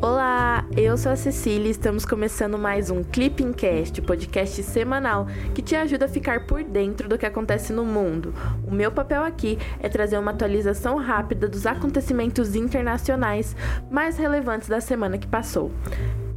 Olá, 0.00 0.66
eu 0.76 0.96
sou 0.96 1.12
a 1.12 1.16
Cecília 1.16 1.68
e 1.68 1.70
estamos 1.70 2.04
começando 2.04 2.58
mais 2.58 2.90
um 2.90 3.02
Clippingcast, 3.02 4.02
podcast 4.02 4.62
semanal 4.62 5.26
que 5.54 5.62
te 5.62 5.74
ajuda 5.74 6.04
a 6.04 6.08
ficar 6.08 6.46
por 6.46 6.62
dentro 6.62 7.08
do 7.08 7.16
que 7.16 7.24
acontece 7.24 7.72
no 7.72 7.84
mundo. 7.84 8.34
O 8.66 8.72
meu 8.72 8.92
papel 8.92 9.22
aqui 9.22 9.58
é 9.80 9.88
trazer 9.88 10.18
uma 10.18 10.32
atualização 10.32 10.98
rápida 10.98 11.48
dos 11.48 11.66
acontecimentos 11.66 12.54
internacionais 12.54 13.56
mais 13.90 14.16
relevantes 14.18 14.68
da 14.68 14.80
semana 14.80 15.16
que 15.16 15.26
passou. 15.26 15.70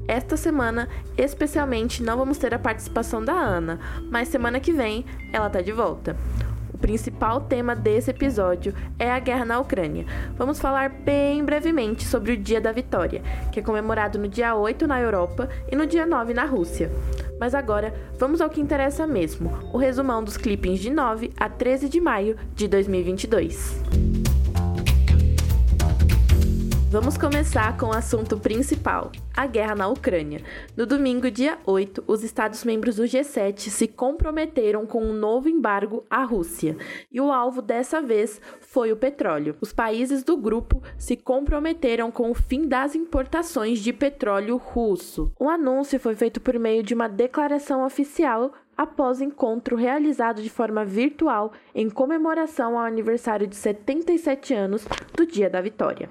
Esta 0.07 0.37
semana, 0.37 0.87
especialmente, 1.17 2.01
não 2.01 2.17
vamos 2.17 2.37
ter 2.37 2.53
a 2.53 2.59
participação 2.59 3.23
da 3.23 3.33
Ana, 3.33 3.79
mas 4.09 4.29
semana 4.29 4.59
que 4.59 4.71
vem 4.71 5.05
ela 5.33 5.49
tá 5.49 5.61
de 5.61 5.73
volta. 5.73 6.15
O 6.77 6.79
principal 6.79 7.41
tema 7.41 7.75
desse 7.75 8.11
episódio 8.11 8.71
é 8.99 9.09
a 9.11 9.17
guerra 9.17 9.43
na 9.43 9.59
Ucrânia. 9.59 10.05
Vamos 10.37 10.59
falar 10.59 10.89
bem 10.89 11.43
brevemente 11.43 12.05
sobre 12.05 12.33
o 12.33 12.37
Dia 12.37 12.61
da 12.61 12.71
Vitória, 12.71 13.23
que 13.51 13.59
é 13.59 13.63
comemorado 13.63 14.19
no 14.19 14.27
dia 14.27 14.55
8 14.55 14.85
na 14.85 15.01
Europa 15.01 15.49
e 15.71 15.75
no 15.75 15.87
dia 15.87 16.05
9 16.05 16.35
na 16.35 16.45
Rússia. 16.45 16.91
Mas 17.39 17.55
agora, 17.55 17.95
vamos 18.19 18.41
ao 18.41 18.49
que 18.49 18.61
interessa 18.61 19.07
mesmo: 19.07 19.51
o 19.73 19.77
resumão 19.79 20.23
dos 20.23 20.37
clippings 20.37 20.79
de 20.79 20.91
9 20.91 21.31
a 21.39 21.49
13 21.49 21.89
de 21.89 21.99
maio 21.99 22.37
de 22.53 22.67
2022. 22.67 24.16
Vamos 26.89 27.17
começar 27.17 27.77
com 27.77 27.87
o 27.87 27.93
assunto 27.93 28.39
principal, 28.39 29.11
a 29.35 29.45
guerra 29.45 29.75
na 29.75 29.89
Ucrânia. 29.89 30.41
No 30.75 30.85
domingo, 30.85 31.29
dia 31.29 31.57
8, 31.65 32.01
os 32.07 32.23
Estados-membros 32.23 32.95
do 32.95 33.03
G7 33.03 33.69
se 33.69 33.89
comprometeram 33.89 34.85
com 34.85 35.03
um 35.03 35.11
novo 35.11 35.49
embargo 35.49 36.05
à 36.09 36.23
Rússia, 36.23 36.77
e 37.11 37.19
o 37.19 37.29
alvo 37.29 37.61
dessa 37.61 38.01
vez 38.01 38.39
foi 38.61 38.93
o 38.93 38.95
petróleo. 38.95 39.57
Os 39.59 39.73
países 39.73 40.23
do 40.23 40.37
grupo 40.37 40.81
se 40.97 41.17
comprometeram 41.17 42.09
com 42.09 42.31
o 42.31 42.33
fim 42.33 42.65
das 42.65 42.95
importações 42.95 43.79
de 43.79 43.91
petróleo 43.91 44.55
russo. 44.55 45.29
O 45.37 45.49
anúncio 45.49 45.99
foi 45.99 46.15
feito 46.15 46.39
por 46.39 46.57
meio 46.57 46.83
de 46.83 46.93
uma 46.93 47.09
declaração 47.09 47.85
oficial 47.85 48.53
após 48.77 49.19
encontro 49.19 49.75
realizado 49.75 50.41
de 50.41 50.49
forma 50.49 50.85
virtual 50.85 51.51
em 51.73 51.89
comemoração 51.89 52.77
ao 52.77 52.85
aniversário 52.85 53.47
de 53.47 53.55
77 53.55 54.53
anos 54.53 54.87
do 55.15 55.25
Dia 55.25 55.49
da 55.49 55.59
Vitória. 55.59 56.09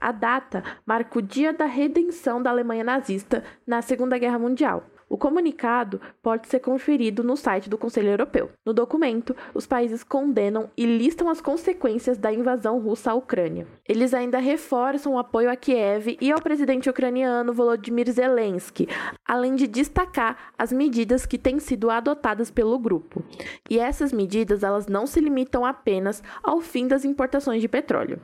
A 0.00 0.12
data 0.12 0.62
marca 0.86 1.18
o 1.18 1.22
dia 1.22 1.52
da 1.52 1.66
redenção 1.66 2.42
da 2.42 2.50
Alemanha 2.50 2.84
nazista 2.84 3.42
na 3.66 3.82
Segunda 3.82 4.16
Guerra 4.18 4.38
Mundial. 4.38 4.84
O 5.14 5.16
comunicado 5.16 6.00
pode 6.20 6.48
ser 6.48 6.58
conferido 6.58 7.22
no 7.22 7.36
site 7.36 7.70
do 7.70 7.78
Conselho 7.78 8.08
Europeu. 8.08 8.50
No 8.66 8.72
documento, 8.72 9.36
os 9.54 9.64
países 9.64 10.02
condenam 10.02 10.68
e 10.76 10.84
listam 10.84 11.28
as 11.28 11.40
consequências 11.40 12.18
da 12.18 12.32
invasão 12.32 12.80
russa 12.80 13.12
à 13.12 13.14
Ucrânia. 13.14 13.64
Eles 13.88 14.12
ainda 14.12 14.40
reforçam 14.40 15.14
o 15.14 15.18
apoio 15.18 15.48
a 15.48 15.54
Kiev 15.54 16.18
e 16.20 16.32
ao 16.32 16.42
presidente 16.42 16.90
ucraniano 16.90 17.52
Volodymyr 17.52 18.10
Zelensky, 18.10 18.88
além 19.24 19.54
de 19.54 19.68
destacar 19.68 20.52
as 20.58 20.72
medidas 20.72 21.24
que 21.24 21.38
têm 21.38 21.60
sido 21.60 21.90
adotadas 21.90 22.50
pelo 22.50 22.76
grupo. 22.76 23.22
E 23.70 23.78
essas 23.78 24.12
medidas 24.12 24.64
elas 24.64 24.88
não 24.88 25.06
se 25.06 25.20
limitam 25.20 25.64
apenas 25.64 26.24
ao 26.42 26.60
fim 26.60 26.88
das 26.88 27.04
importações 27.04 27.60
de 27.60 27.68
petróleo. 27.68 28.20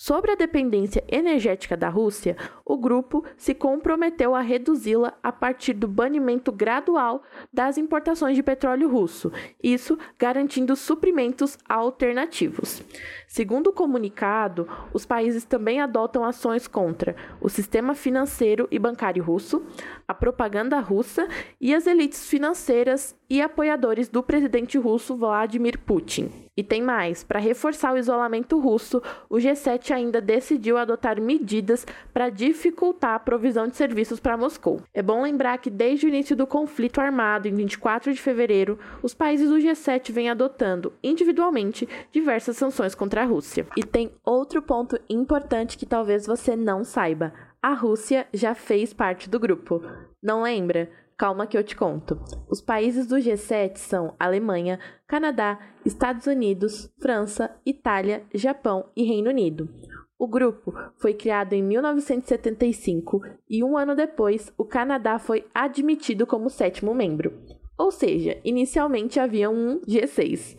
Sobre 0.00 0.30
a 0.30 0.36
dependência 0.36 1.02
energética 1.08 1.76
da 1.76 1.88
Rússia, 1.88 2.36
o 2.64 2.78
grupo 2.78 3.24
se 3.36 3.52
comprometeu 3.52 4.32
a 4.32 4.40
reduzi-la 4.40 5.12
a 5.20 5.32
partir 5.32 5.72
do 5.72 5.88
banimento 5.88 6.52
gradual 6.52 7.24
das 7.52 7.76
importações 7.76 8.36
de 8.36 8.42
petróleo 8.44 8.88
russo, 8.88 9.32
isso 9.60 9.98
garantindo 10.16 10.76
suprimentos 10.76 11.58
alternativos. 11.68 12.80
Segundo 13.26 13.70
o 13.70 13.72
comunicado, 13.72 14.68
os 14.94 15.04
países 15.04 15.44
também 15.44 15.80
adotam 15.80 16.24
ações 16.24 16.68
contra 16.68 17.16
o 17.40 17.48
sistema 17.48 17.92
financeiro 17.92 18.68
e 18.70 18.78
bancário 18.78 19.24
russo, 19.24 19.66
a 20.06 20.14
propaganda 20.14 20.78
russa 20.78 21.26
e 21.60 21.74
as 21.74 21.88
elites 21.88 22.24
financeiras 22.28 23.16
e 23.28 23.42
apoiadores 23.42 24.08
do 24.08 24.22
presidente 24.22 24.78
russo 24.78 25.16
Vladimir 25.16 25.76
Putin. 25.76 26.47
E 26.58 26.64
tem 26.64 26.82
mais: 26.82 27.22
para 27.22 27.38
reforçar 27.38 27.94
o 27.94 27.96
isolamento 27.96 28.58
russo, 28.58 29.00
o 29.30 29.36
G7 29.36 29.92
ainda 29.92 30.20
decidiu 30.20 30.76
adotar 30.76 31.20
medidas 31.20 31.86
para 32.12 32.30
dificultar 32.30 33.14
a 33.14 33.18
provisão 33.20 33.68
de 33.68 33.76
serviços 33.76 34.18
para 34.18 34.36
Moscou. 34.36 34.80
É 34.92 35.00
bom 35.00 35.22
lembrar 35.22 35.58
que 35.58 35.70
desde 35.70 36.06
o 36.06 36.08
início 36.08 36.34
do 36.34 36.48
conflito 36.48 37.00
armado, 37.00 37.46
em 37.46 37.54
24 37.54 38.12
de 38.12 38.20
fevereiro, 38.20 38.76
os 39.00 39.14
países 39.14 39.48
do 39.48 39.58
G7 39.58 40.10
vêm 40.10 40.30
adotando 40.30 40.92
individualmente 41.00 41.88
diversas 42.10 42.56
sanções 42.56 42.92
contra 42.92 43.22
a 43.22 43.24
Rússia. 43.24 43.64
E 43.76 43.84
tem 43.84 44.10
outro 44.24 44.60
ponto 44.60 44.98
importante 45.08 45.78
que 45.78 45.86
talvez 45.86 46.26
você 46.26 46.56
não 46.56 46.82
saiba: 46.82 47.32
a 47.62 47.72
Rússia 47.72 48.26
já 48.34 48.52
fez 48.52 48.92
parte 48.92 49.30
do 49.30 49.38
grupo. 49.38 49.80
Não 50.20 50.42
lembra? 50.42 50.90
Calma 51.18 51.48
que 51.48 51.58
eu 51.58 51.64
te 51.64 51.74
conto. 51.74 52.16
Os 52.48 52.60
países 52.60 53.08
do 53.08 53.16
G7 53.16 53.76
são 53.76 54.14
Alemanha, 54.20 54.78
Canadá, 55.04 55.58
Estados 55.84 56.28
Unidos, 56.28 56.88
França, 57.00 57.50
Itália, 57.66 58.22
Japão 58.32 58.88
e 58.94 59.02
Reino 59.02 59.28
Unido. 59.28 59.68
O 60.16 60.28
grupo 60.28 60.72
foi 60.96 61.14
criado 61.14 61.54
em 61.54 61.62
1975 61.62 63.20
e 63.50 63.64
um 63.64 63.76
ano 63.76 63.96
depois 63.96 64.52
o 64.56 64.64
Canadá 64.64 65.18
foi 65.18 65.44
admitido 65.52 66.24
como 66.24 66.48
sétimo 66.48 66.94
membro. 66.94 67.32
Ou 67.76 67.90
seja, 67.90 68.40
inicialmente 68.44 69.18
havia 69.18 69.50
um 69.50 69.80
G6 69.80 70.56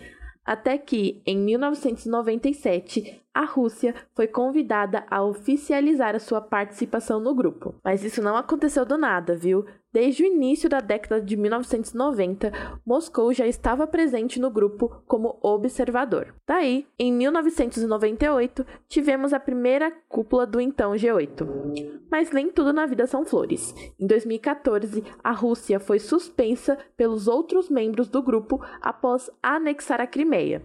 até 0.49 0.79
que, 0.79 1.21
em 1.27 1.37
1997, 1.37 3.21
a 3.31 3.45
Rússia 3.45 3.93
foi 4.15 4.25
convidada 4.25 5.05
a 5.07 5.23
oficializar 5.23 6.15
a 6.15 6.19
sua 6.19 6.41
participação 6.41 7.19
no 7.19 7.35
grupo. 7.35 7.75
Mas 7.83 8.03
isso 8.03 8.19
não 8.19 8.35
aconteceu 8.35 8.83
do 8.83 8.97
nada, 8.97 9.37
viu? 9.37 9.63
Desde 9.91 10.21
o 10.21 10.25
início 10.27 10.69
da 10.69 10.79
década 10.81 11.19
de 11.19 11.35
1990, 11.35 12.51
Moscou 12.85 13.33
já 13.33 13.47
estava 13.47 13.87
presente 13.87 14.39
no 14.39 14.51
grupo 14.51 15.01
como 15.07 15.39
observador. 15.41 16.35
Daí, 16.47 16.85
em 16.99 17.11
1998, 17.11 18.63
tivemos 18.87 19.33
a 19.33 19.39
primeira 19.39 19.91
cúpula 20.07 20.45
do 20.45 20.61
então 20.61 20.91
G8. 20.91 21.99
Mas 22.11 22.31
nem 22.31 22.51
tudo 22.51 22.71
na 22.71 22.85
vida 22.85 23.07
são 23.07 23.25
flores. 23.25 23.73
Em 23.99 24.05
2014, 24.05 25.03
a 25.23 25.31
Rússia 25.31 25.79
foi 25.79 25.97
suspensa 25.97 26.77
pelos 26.95 27.27
outros 27.27 27.67
membros 27.67 28.09
do 28.09 28.21
grupo 28.21 28.63
após 28.79 29.31
anexar 29.41 29.99
a 29.99 30.05
Crimeia. 30.05 30.61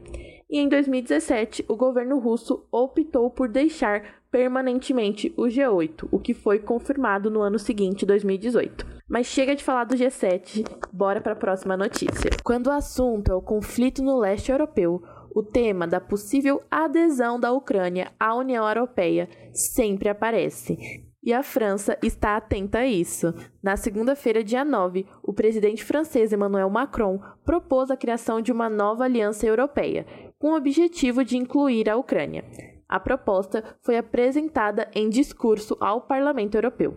E 0.50 0.58
em 0.58 0.68
2017, 0.68 1.64
o 1.66 1.76
governo 1.76 2.18
russo 2.18 2.66
optou 2.70 3.30
por 3.30 3.48
deixar 3.48 4.22
permanentemente 4.30 5.32
o 5.34 5.44
G8, 5.44 6.08
o 6.10 6.18
que 6.18 6.34
foi 6.34 6.58
confirmado 6.58 7.30
no 7.30 7.40
ano 7.40 7.58
seguinte, 7.58 8.04
2018. 8.04 8.93
Mas 9.08 9.26
chega 9.26 9.54
de 9.54 9.62
falar 9.62 9.84
do 9.84 9.94
G7, 9.94 10.64
bora 10.90 11.20
para 11.20 11.34
a 11.34 11.36
próxima 11.36 11.76
notícia. 11.76 12.30
Quando 12.42 12.68
o 12.68 12.72
assunto 12.72 13.30
é 13.30 13.34
o 13.34 13.42
conflito 13.42 14.02
no 14.02 14.18
leste 14.18 14.50
europeu, 14.50 15.02
o 15.34 15.42
tema 15.42 15.86
da 15.86 16.00
possível 16.00 16.62
adesão 16.70 17.38
da 17.38 17.52
Ucrânia 17.52 18.12
à 18.18 18.34
União 18.34 18.66
Europeia 18.66 19.28
sempre 19.52 20.08
aparece. 20.08 20.78
E 21.22 21.34
a 21.34 21.42
França 21.42 21.98
está 22.02 22.36
atenta 22.36 22.78
a 22.78 22.86
isso. 22.86 23.34
Na 23.62 23.76
segunda-feira, 23.76 24.42
dia 24.42 24.64
9, 24.64 25.06
o 25.22 25.34
presidente 25.34 25.84
francês 25.84 26.32
Emmanuel 26.32 26.70
Macron 26.70 27.20
propôs 27.44 27.90
a 27.90 27.96
criação 27.96 28.40
de 28.40 28.52
uma 28.52 28.70
nova 28.70 29.04
aliança 29.04 29.46
europeia, 29.46 30.06
com 30.38 30.52
o 30.52 30.56
objetivo 30.56 31.24
de 31.24 31.36
incluir 31.36 31.90
a 31.90 31.96
Ucrânia. 31.96 32.44
A 32.88 32.98
proposta 32.98 33.64
foi 33.82 33.98
apresentada 33.98 34.88
em 34.94 35.08
discurso 35.08 35.76
ao 35.80 36.02
Parlamento 36.02 36.54
Europeu. 36.54 36.94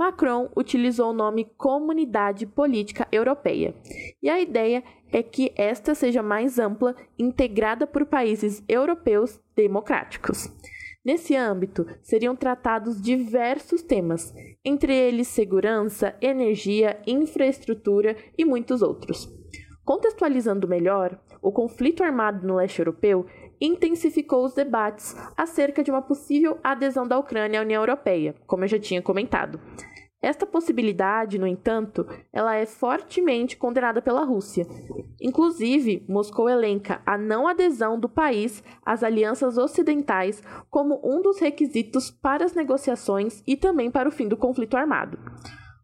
Macron 0.00 0.48
utilizou 0.56 1.10
o 1.10 1.12
nome 1.12 1.44
Comunidade 1.58 2.46
Política 2.46 3.06
Europeia, 3.12 3.74
e 4.22 4.30
a 4.30 4.40
ideia 4.40 4.82
é 5.12 5.22
que 5.22 5.52
esta 5.54 5.94
seja 5.94 6.22
mais 6.22 6.58
ampla, 6.58 6.96
integrada 7.18 7.86
por 7.86 8.06
países 8.06 8.64
europeus 8.66 9.38
democráticos. 9.54 10.50
Nesse 11.04 11.36
âmbito, 11.36 11.86
seriam 12.00 12.34
tratados 12.34 12.98
diversos 12.98 13.82
temas, 13.82 14.32
entre 14.64 14.96
eles 14.96 15.28
segurança, 15.28 16.16
energia, 16.18 16.98
infraestrutura 17.06 18.16
e 18.38 18.42
muitos 18.42 18.80
outros. 18.80 19.30
Contextualizando 19.84 20.66
melhor, 20.66 21.20
o 21.42 21.52
conflito 21.52 22.02
armado 22.02 22.46
no 22.46 22.56
leste 22.56 22.78
europeu 22.78 23.26
intensificou 23.60 24.44
os 24.44 24.54
debates 24.54 25.14
acerca 25.36 25.82
de 25.82 25.90
uma 25.90 26.02
possível 26.02 26.58
adesão 26.62 27.06
da 27.06 27.18
Ucrânia 27.18 27.60
à 27.60 27.62
União 27.62 27.82
Europeia, 27.82 28.34
como 28.46 28.64
eu 28.64 28.68
já 28.68 28.78
tinha 28.78 29.02
comentado. 29.02 29.60
Esta 30.22 30.44
possibilidade, 30.46 31.38
no 31.38 31.46
entanto, 31.46 32.06
ela 32.30 32.54
é 32.54 32.66
fortemente 32.66 33.56
condenada 33.56 34.02
pela 34.02 34.22
Rússia. 34.22 34.66
Inclusive, 35.18 36.04
Moscou 36.06 36.46
elenca 36.46 37.00
a 37.06 37.16
não 37.16 37.48
adesão 37.48 37.98
do 37.98 38.06
país 38.08 38.62
às 38.84 39.02
alianças 39.02 39.56
ocidentais 39.56 40.42
como 40.70 41.00
um 41.02 41.22
dos 41.22 41.38
requisitos 41.40 42.10
para 42.10 42.44
as 42.44 42.52
negociações 42.52 43.42
e 43.46 43.56
também 43.56 43.90
para 43.90 44.08
o 44.08 44.12
fim 44.12 44.28
do 44.28 44.36
conflito 44.36 44.76
armado. 44.76 45.18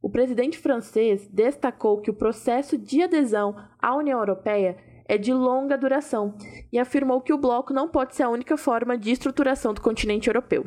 O 0.02 0.10
presidente 0.10 0.58
francês 0.58 1.26
destacou 1.28 2.00
que 2.02 2.10
o 2.10 2.14
processo 2.14 2.76
de 2.76 3.02
adesão 3.02 3.56
à 3.80 3.96
União 3.96 4.18
Europeia 4.18 4.76
é 5.08 5.16
de 5.16 5.32
longa 5.32 5.76
duração 5.76 6.34
e 6.72 6.78
afirmou 6.78 7.20
que 7.20 7.32
o 7.32 7.38
bloco 7.38 7.72
não 7.72 7.88
pode 7.88 8.14
ser 8.14 8.24
a 8.24 8.28
única 8.28 8.56
forma 8.56 8.98
de 8.98 9.10
estruturação 9.10 9.72
do 9.72 9.80
continente 9.80 10.28
europeu. 10.28 10.64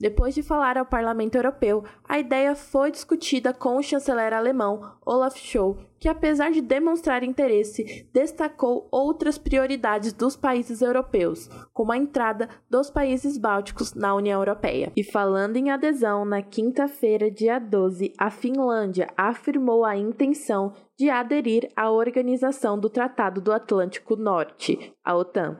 Depois 0.00 0.34
de 0.34 0.42
falar 0.42 0.76
ao 0.76 0.84
Parlamento 0.84 1.36
Europeu, 1.36 1.84
a 2.08 2.18
ideia 2.18 2.54
foi 2.54 2.90
discutida 2.90 3.52
com 3.52 3.76
o 3.76 3.82
chanceler 3.82 4.32
alemão 4.32 4.80
Olaf 5.04 5.36
Scholz, 5.36 5.78
que, 5.98 6.08
apesar 6.08 6.50
de 6.50 6.60
demonstrar 6.60 7.22
interesse, 7.22 8.06
destacou 8.12 8.86
outras 8.90 9.38
prioridades 9.38 10.12
dos 10.12 10.36
países 10.36 10.82
europeus, 10.82 11.48
como 11.72 11.92
a 11.92 11.96
entrada 11.96 12.48
dos 12.68 12.90
países 12.90 13.38
bálticos 13.38 13.94
na 13.94 14.14
União 14.14 14.40
Europeia. 14.40 14.92
E 14.94 15.02
falando 15.02 15.56
em 15.56 15.70
adesão, 15.70 16.24
na 16.24 16.42
quinta-feira, 16.42 17.30
dia 17.30 17.58
12, 17.58 18.12
a 18.18 18.30
Finlândia 18.30 19.08
afirmou 19.16 19.84
a 19.84 19.96
intenção 19.96 20.74
de 20.98 21.10
aderir 21.10 21.70
à 21.74 21.90
Organização 21.90 22.78
do 22.78 22.90
Tratado 22.90 23.40
do 23.40 23.52
Atlântico 23.52 24.16
Norte, 24.16 24.92
a 25.04 25.16
OTAN. 25.16 25.56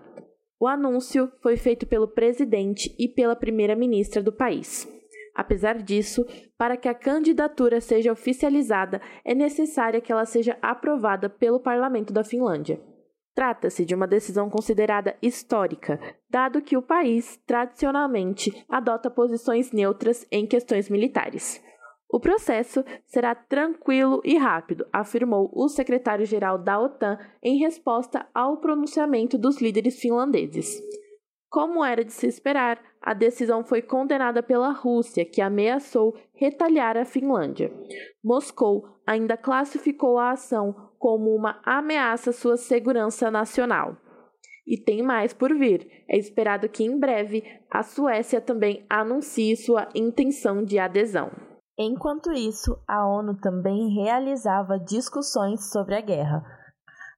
O 0.58 0.66
anúncio 0.66 1.30
foi 1.42 1.56
feito 1.56 1.86
pelo 1.86 2.08
presidente 2.08 2.94
e 2.98 3.08
pela 3.08 3.36
primeira-ministra 3.36 4.22
do 4.22 4.32
país. 4.32 4.88
Apesar 5.34 5.82
disso, 5.82 6.24
para 6.56 6.78
que 6.78 6.88
a 6.88 6.94
candidatura 6.94 7.78
seja 7.78 8.10
oficializada, 8.10 9.02
é 9.22 9.34
necessária 9.34 10.00
que 10.00 10.10
ela 10.10 10.24
seja 10.24 10.56
aprovada 10.62 11.28
pelo 11.28 11.60
parlamento 11.60 12.10
da 12.10 12.24
Finlândia. 12.24 12.80
Trata-se 13.34 13.84
de 13.84 13.94
uma 13.94 14.06
decisão 14.06 14.48
considerada 14.48 15.14
histórica, 15.20 16.00
dado 16.30 16.62
que 16.62 16.74
o 16.74 16.80
país, 16.80 17.38
tradicionalmente, 17.46 18.64
adota 18.66 19.10
posições 19.10 19.72
neutras 19.72 20.26
em 20.32 20.46
questões 20.46 20.88
militares. 20.88 21.62
O 22.08 22.20
processo 22.20 22.84
será 23.04 23.34
tranquilo 23.34 24.20
e 24.24 24.36
rápido, 24.36 24.86
afirmou 24.92 25.50
o 25.52 25.68
secretário-geral 25.68 26.56
da 26.56 26.80
OTAN 26.80 27.18
em 27.42 27.58
resposta 27.58 28.26
ao 28.32 28.58
pronunciamento 28.58 29.36
dos 29.36 29.60
líderes 29.60 29.98
finlandeses. 29.98 30.80
Como 31.48 31.84
era 31.84 32.04
de 32.04 32.12
se 32.12 32.26
esperar, 32.26 32.80
a 33.00 33.14
decisão 33.14 33.64
foi 33.64 33.80
condenada 33.80 34.42
pela 34.42 34.70
Rússia, 34.72 35.24
que 35.24 35.40
ameaçou 35.40 36.16
retaliar 36.34 36.96
a 36.96 37.04
Finlândia. 37.04 37.72
Moscou 38.22 38.84
ainda 39.06 39.36
classificou 39.36 40.18
a 40.18 40.32
ação 40.32 40.74
como 40.98 41.34
uma 41.34 41.60
ameaça 41.64 42.30
à 42.30 42.32
sua 42.32 42.56
segurança 42.56 43.30
nacional. 43.30 43.96
E 44.66 44.76
tem 44.76 45.02
mais 45.02 45.32
por 45.32 45.54
vir. 45.54 45.88
É 46.08 46.18
esperado 46.18 46.68
que 46.68 46.84
em 46.84 46.98
breve 46.98 47.44
a 47.70 47.82
Suécia 47.82 48.40
também 48.40 48.84
anuncie 48.90 49.56
sua 49.56 49.88
intenção 49.94 50.64
de 50.64 50.78
adesão. 50.78 51.30
Enquanto 51.78 52.32
isso, 52.32 52.82
a 52.88 53.06
ONU 53.06 53.36
também 53.38 53.90
realizava 53.90 54.78
discussões 54.78 55.70
sobre 55.70 55.94
a 55.94 56.00
guerra. 56.00 56.42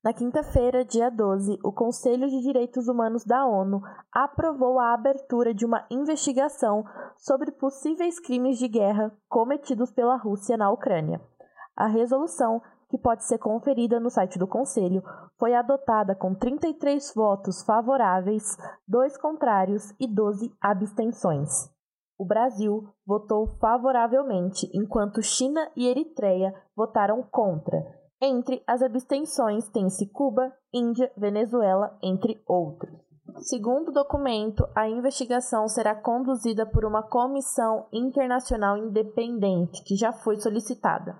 Na 0.02 0.12
quinta-feira, 0.12 0.84
dia 0.84 1.10
12, 1.10 1.60
o 1.62 1.72
Conselho 1.72 2.28
de 2.28 2.40
Direitos 2.40 2.88
Humanos 2.88 3.24
da 3.24 3.46
ONU 3.46 3.80
aprovou 4.12 4.80
a 4.80 4.92
abertura 4.92 5.54
de 5.54 5.64
uma 5.64 5.86
investigação 5.88 6.84
sobre 7.16 7.52
possíveis 7.52 8.18
crimes 8.18 8.58
de 8.58 8.66
guerra 8.66 9.12
cometidos 9.28 9.92
pela 9.92 10.16
Rússia 10.16 10.56
na 10.56 10.72
Ucrânia. 10.72 11.20
A 11.76 11.86
resolução, 11.86 12.60
que 12.88 12.98
pode 12.98 13.24
ser 13.24 13.38
conferida 13.38 14.00
no 14.00 14.10
site 14.10 14.40
do 14.40 14.46
Conselho, 14.48 15.04
foi 15.38 15.54
adotada 15.54 16.16
com 16.16 16.34
33 16.34 17.12
votos 17.14 17.62
favoráveis, 17.62 18.56
2 18.88 19.16
contrários 19.18 19.94
e 20.00 20.06
12 20.08 20.52
abstenções. 20.60 21.77
O 22.18 22.24
Brasil 22.24 22.88
votou 23.06 23.46
favoravelmente, 23.60 24.68
enquanto 24.74 25.22
China 25.22 25.70
e 25.76 25.86
Eritreia 25.86 26.52
votaram 26.76 27.22
contra. 27.22 27.78
Entre 28.20 28.60
as 28.66 28.82
abstenções 28.82 29.68
tem-se 29.68 30.10
Cuba, 30.10 30.52
Índia, 30.74 31.12
Venezuela, 31.16 31.96
entre 32.02 32.42
outros. 32.46 32.90
Segundo 33.36 33.90
o 33.90 33.92
documento, 33.92 34.66
a 34.74 34.88
investigação 34.88 35.68
será 35.68 35.94
conduzida 35.94 36.66
por 36.66 36.84
uma 36.84 37.04
comissão 37.04 37.86
internacional 37.92 38.76
independente 38.76 39.84
que 39.84 39.94
já 39.94 40.12
foi 40.12 40.40
solicitada 40.40 41.16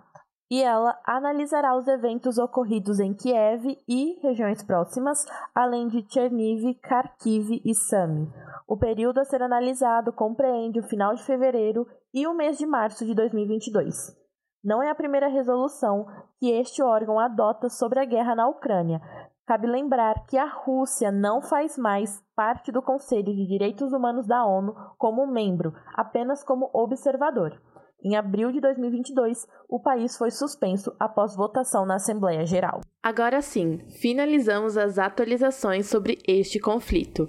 e 0.50 0.62
ela 0.62 0.98
analisará 1.04 1.76
os 1.76 1.86
eventos 1.86 2.38
ocorridos 2.38 2.98
em 3.00 3.12
Kiev 3.12 3.78
e 3.86 4.18
regiões 4.22 4.62
próximas, 4.62 5.26
além 5.54 5.88
de 5.88 6.04
Cherniv, 6.08 6.74
Kharkiv 6.82 7.60
e 7.64 7.74
Sami. 7.74 8.32
O 8.66 8.76
período 8.76 9.18
a 9.18 9.24
ser 9.24 9.42
analisado 9.42 10.12
compreende 10.12 10.80
o 10.80 10.84
final 10.84 11.14
de 11.14 11.22
fevereiro 11.24 11.86
e 12.12 12.26
o 12.26 12.34
mês 12.34 12.56
de 12.56 12.66
março 12.66 13.04
de 13.04 13.14
2022. 13.14 14.16
Não 14.64 14.82
é 14.82 14.90
a 14.90 14.94
primeira 14.94 15.28
resolução 15.28 16.06
que 16.38 16.50
este 16.50 16.82
órgão 16.82 17.18
adota 17.18 17.68
sobre 17.68 18.00
a 18.00 18.04
guerra 18.04 18.34
na 18.34 18.48
Ucrânia. 18.48 19.00
Cabe 19.46 19.66
lembrar 19.66 20.26
que 20.26 20.36
a 20.36 20.44
Rússia 20.44 21.10
não 21.10 21.40
faz 21.40 21.78
mais 21.78 22.22
parte 22.36 22.70
do 22.70 22.82
Conselho 22.82 23.34
de 23.34 23.46
Direitos 23.46 23.92
Humanos 23.92 24.26
da 24.26 24.44
ONU 24.44 24.74
como 24.98 25.26
membro, 25.26 25.72
apenas 25.94 26.44
como 26.44 26.68
observador. 26.72 27.58
Em 28.02 28.16
abril 28.16 28.52
de 28.52 28.60
2022, 28.60 29.46
o 29.68 29.80
país 29.80 30.16
foi 30.16 30.30
suspenso 30.30 30.94
após 31.00 31.34
votação 31.34 31.84
na 31.84 31.96
Assembleia 31.96 32.46
Geral. 32.46 32.80
Agora 33.02 33.42
sim, 33.42 33.80
finalizamos 34.00 34.76
as 34.76 34.98
atualizações 34.98 35.86
sobre 35.86 36.18
este 36.26 36.60
conflito. 36.60 37.28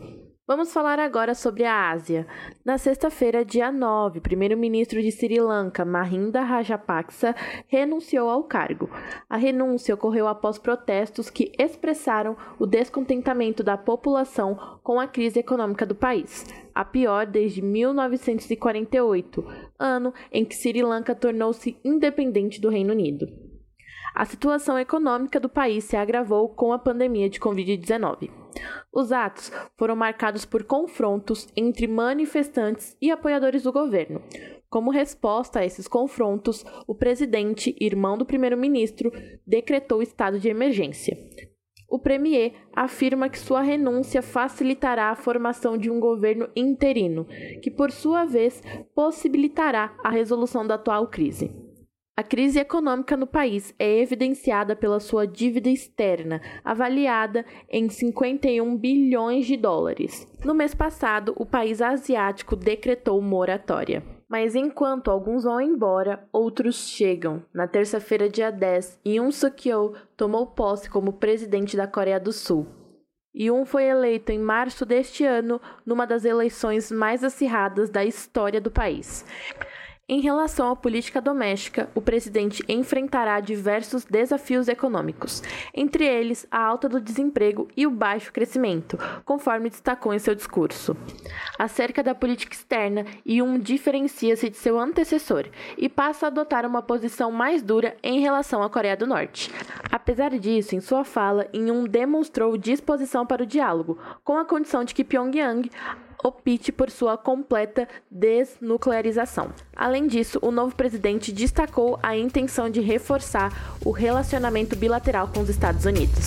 Vamos 0.49 0.73
falar 0.73 0.97
agora 0.97 1.35
sobre 1.35 1.63
a 1.63 1.91
Ásia. 1.91 2.25
Na 2.65 2.79
sexta-feira, 2.79 3.45
dia 3.45 3.71
9, 3.71 4.17
o 4.17 4.21
primeiro-ministro 4.23 4.99
de 4.99 5.11
Sri 5.11 5.39
Lanka, 5.39 5.85
Mahinda 5.85 6.41
Rajapaksa, 6.41 7.35
renunciou 7.67 8.27
ao 8.27 8.43
cargo. 8.45 8.89
A 9.29 9.37
renúncia 9.37 9.93
ocorreu 9.93 10.27
após 10.27 10.57
protestos 10.57 11.29
que 11.29 11.51
expressaram 11.55 12.35
o 12.57 12.65
descontentamento 12.65 13.61
da 13.61 13.77
população 13.77 14.79
com 14.81 14.99
a 14.99 15.05
crise 15.05 15.37
econômica 15.37 15.85
do 15.85 15.93
país, 15.93 16.47
a 16.73 16.83
pior 16.83 17.27
desde 17.27 17.61
1948, 17.61 19.45
ano 19.77 20.11
em 20.31 20.43
que 20.43 20.55
Sri 20.55 20.81
Lanka 20.81 21.13
tornou-se 21.13 21.77
independente 21.85 22.59
do 22.59 22.69
Reino 22.69 22.91
Unido. 22.91 23.27
A 24.15 24.25
situação 24.25 24.79
econômica 24.79 25.39
do 25.39 25.47
país 25.47 25.83
se 25.83 25.95
agravou 25.95 26.49
com 26.49 26.73
a 26.73 26.79
pandemia 26.79 27.29
de 27.29 27.39
Covid-19. 27.39 28.38
Os 28.91 29.11
atos 29.11 29.51
foram 29.77 29.95
marcados 29.95 30.45
por 30.45 30.63
confrontos 30.63 31.47
entre 31.55 31.87
manifestantes 31.87 32.97
e 33.01 33.11
apoiadores 33.11 33.63
do 33.63 33.71
governo. 33.71 34.21
Como 34.69 34.91
resposta 34.91 35.59
a 35.59 35.65
esses 35.65 35.87
confrontos, 35.87 36.63
o 36.87 36.93
presidente, 36.93 37.75
irmão 37.79 38.17
do 38.17 38.25
primeiro-ministro, 38.25 39.11
decretou 39.45 40.01
estado 40.01 40.39
de 40.39 40.49
emergência. 40.49 41.17
O 41.89 41.97
premier 41.97 42.53
afirma 42.71 43.29
que 43.29 43.39
sua 43.39 43.61
renúncia 43.61 44.21
facilitará 44.21 45.09
a 45.09 45.15
formação 45.15 45.75
de 45.75 45.89
um 45.89 45.99
governo 45.99 46.47
interino, 46.55 47.25
que, 47.63 47.71
por 47.71 47.91
sua 47.91 48.25
vez, 48.25 48.61
possibilitará 48.93 49.95
a 50.03 50.09
resolução 50.11 50.67
da 50.67 50.75
atual 50.75 51.07
crise. 51.07 51.68
A 52.19 52.23
crise 52.23 52.59
econômica 52.59 53.15
no 53.15 53.25
país 53.25 53.73
é 53.79 54.01
evidenciada 54.01 54.75
pela 54.75 54.99
sua 54.99 55.25
dívida 55.25 55.69
externa, 55.69 56.41
avaliada 56.65 57.45
em 57.69 57.87
51 57.87 58.75
bilhões 58.75 59.45
de 59.45 59.55
dólares. 59.55 60.27
No 60.43 60.53
mês 60.53 60.75
passado, 60.75 61.33
o 61.37 61.45
país 61.45 61.81
asiático 61.81 62.57
decretou 62.57 63.21
moratória. 63.21 64.03
Mas 64.27 64.53
enquanto 64.53 65.09
alguns 65.09 65.45
vão 65.45 65.61
embora, 65.61 66.27
outros 66.33 66.89
chegam. 66.89 67.41
Na 67.53 67.69
terça-feira, 67.69 68.27
dia 68.27 68.51
10, 68.51 68.99
Yoon 69.07 69.31
Suk-yeol 69.31 69.95
tomou 70.17 70.45
posse 70.45 70.89
como 70.89 71.13
presidente 71.13 71.77
da 71.77 71.87
Coreia 71.87 72.19
do 72.19 72.33
Sul. 72.33 72.67
Yoon 73.33 73.63
foi 73.63 73.85
eleito 73.85 74.33
em 74.33 74.39
março 74.39 74.85
deste 74.85 75.23
ano 75.23 75.61
numa 75.85 76.05
das 76.05 76.25
eleições 76.25 76.91
mais 76.91 77.23
acirradas 77.23 77.89
da 77.89 78.03
história 78.03 78.59
do 78.59 78.69
país. 78.69 79.23
Em 80.11 80.21
relação 80.21 80.71
à 80.71 80.75
política 80.75 81.21
doméstica, 81.21 81.87
o 81.93 82.01
presidente 82.01 82.63
enfrentará 82.67 83.39
diversos 83.39 84.03
desafios 84.03 84.67
econômicos, 84.67 85.43
entre 85.71 86.03
eles 86.03 86.47
a 86.49 86.59
alta 86.59 86.89
do 86.89 86.99
desemprego 86.99 87.67
e 87.77 87.85
o 87.85 87.91
baixo 87.91 88.33
crescimento, 88.33 88.97
conforme 89.23 89.69
destacou 89.69 90.11
em 90.11 90.17
seu 90.17 90.33
discurso. 90.33 90.97
Acerca 91.59 92.01
da 92.01 92.15
política 92.15 92.55
externa, 92.55 93.05
Yun 93.23 93.59
diferencia-se 93.59 94.49
de 94.49 94.57
seu 94.57 94.79
antecessor 94.79 95.45
e 95.77 95.87
passa 95.87 96.25
a 96.25 96.29
adotar 96.29 96.65
uma 96.65 96.81
posição 96.81 97.31
mais 97.31 97.61
dura 97.61 97.95
em 98.01 98.19
relação 98.19 98.63
à 98.63 98.69
Coreia 98.69 98.97
do 98.97 99.05
Norte. 99.05 99.51
Apesar 99.91 100.31
disso, 100.39 100.75
em 100.75 100.81
sua 100.81 101.03
fala, 101.03 101.47
Yun 101.53 101.83
demonstrou 101.83 102.57
disposição 102.57 103.27
para 103.27 103.43
o 103.43 103.45
diálogo, 103.45 103.99
com 104.23 104.39
a 104.39 104.45
condição 104.45 104.83
de 104.83 104.95
que 104.95 105.03
Pyongyang 105.03 105.69
opte 106.23 106.71
por 106.71 106.89
sua 106.89 107.17
completa 107.17 107.87
desnuclearização. 108.09 109.53
Além 109.75 110.07
disso, 110.07 110.39
o 110.41 110.51
novo 110.51 110.75
presidente 110.75 111.31
destacou 111.31 111.99
a 112.01 112.17
intenção 112.17 112.69
de 112.69 112.81
reforçar 112.81 113.51
o 113.85 113.91
relacionamento 113.91 114.75
bilateral 114.75 115.27
com 115.27 115.41
os 115.41 115.49
Estados 115.49 115.85
Unidos. 115.85 116.25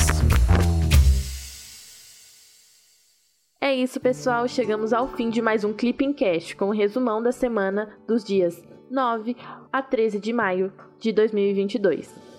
É 3.61 3.73
isso, 3.75 4.01
pessoal. 4.01 4.49
Chegamos 4.49 4.93
ao 4.93 5.09
fim 5.09 5.31
de 5.31 5.41
mais 5.41 5.63
um 5.63 5.73
Clipping 5.73 6.13
Cash 6.13 6.53
com 6.55 6.67
o 6.67 6.73
resumão 6.73 7.23
da 7.23 7.31
semana 7.31 7.97
dos 8.09 8.25
dias 8.25 8.63
9 8.91 9.37
a 9.73 9.81
13 9.81 10.19
de 10.19 10.33
maio 10.33 10.73
de 10.99 11.13
2022. 11.13 12.32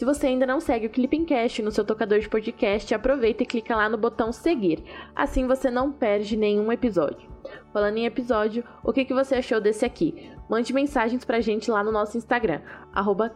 Se 0.00 0.04
você 0.06 0.28
ainda 0.28 0.46
não 0.46 0.60
segue 0.60 0.86
o 0.86 0.90
Clippingcast 0.90 1.60
no 1.60 1.70
seu 1.70 1.84
tocador 1.84 2.20
de 2.20 2.26
podcast, 2.26 2.94
aproveita 2.94 3.42
e 3.42 3.46
clica 3.46 3.76
lá 3.76 3.86
no 3.86 3.98
botão 3.98 4.32
seguir. 4.32 4.82
Assim 5.14 5.46
você 5.46 5.70
não 5.70 5.92
perde 5.92 6.38
nenhum 6.38 6.72
episódio. 6.72 7.28
Falando 7.70 7.98
em 7.98 8.06
episódio, 8.06 8.64
o 8.82 8.94
que, 8.94 9.04
que 9.04 9.12
você 9.12 9.34
achou 9.34 9.60
desse 9.60 9.84
aqui? 9.84 10.32
Mande 10.48 10.72
mensagens 10.72 11.22
pra 11.22 11.42
gente 11.42 11.70
lá 11.70 11.84
no 11.84 11.92
nosso 11.92 12.16
Instagram, 12.16 12.62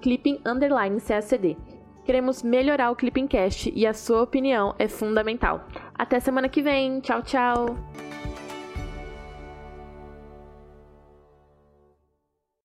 clipping_cacd. 0.00 1.58
Queremos 2.02 2.42
melhorar 2.42 2.90
o 2.90 2.96
Clippingcast 2.96 3.70
e 3.76 3.86
a 3.86 3.92
sua 3.92 4.22
opinião 4.22 4.74
é 4.78 4.88
fundamental. 4.88 5.66
Até 5.94 6.18
semana 6.18 6.48
que 6.48 6.62
vem. 6.62 6.98
Tchau, 7.00 7.20
tchau! 7.20 7.76